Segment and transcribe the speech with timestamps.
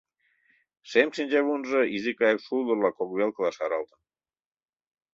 [0.89, 4.01] Шем шинчавунжо изи кайык шулдырла кок велкыла шаралтын.